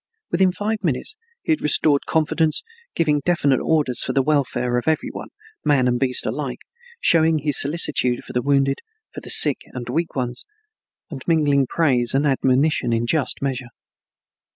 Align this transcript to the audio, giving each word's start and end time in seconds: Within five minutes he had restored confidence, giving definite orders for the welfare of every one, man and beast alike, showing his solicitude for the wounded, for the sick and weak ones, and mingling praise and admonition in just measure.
Within 0.31 0.51
five 0.51 0.79
minutes 0.83 1.15
he 1.43 1.51
had 1.51 1.61
restored 1.61 2.07
confidence, 2.07 2.63
giving 2.95 3.21
definite 3.23 3.59
orders 3.59 4.01
for 4.03 4.13
the 4.13 4.23
welfare 4.23 4.79
of 4.79 4.87
every 4.87 5.09
one, 5.11 5.27
man 5.63 5.87
and 5.87 5.99
beast 5.99 6.25
alike, 6.25 6.61
showing 6.99 7.37
his 7.37 7.61
solicitude 7.61 8.23
for 8.23 8.33
the 8.33 8.41
wounded, 8.41 8.79
for 9.13 9.21
the 9.21 9.29
sick 9.29 9.61
and 9.73 9.87
weak 9.89 10.15
ones, 10.15 10.43
and 11.11 11.21
mingling 11.27 11.67
praise 11.67 12.15
and 12.15 12.25
admonition 12.25 12.91
in 12.91 13.05
just 13.05 13.43
measure. 13.43 13.69